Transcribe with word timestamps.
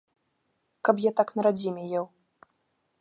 Каб 0.89 0.95
я 1.03 1.11
так 1.19 1.33
на 1.41 1.45
радзіме 1.49 1.83
еў. 2.01 2.05